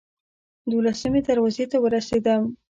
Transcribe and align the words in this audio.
دولسمې 0.71 1.21
دروازې 1.27 1.65
ته 1.71 1.77
ورسېدم. 1.83 2.41